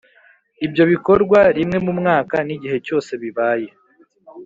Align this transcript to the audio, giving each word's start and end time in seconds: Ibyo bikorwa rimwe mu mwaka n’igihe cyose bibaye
Ibyo 0.65 0.83
bikorwa 0.91 1.39
rimwe 1.57 1.77
mu 1.85 1.93
mwaka 1.99 2.35
n’igihe 2.47 2.77
cyose 2.85 3.11
bibaye 3.21 3.67